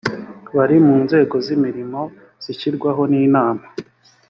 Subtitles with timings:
[0.55, 2.01] bari mu nzego z imirimo
[2.43, 3.65] zishyirwaho n inama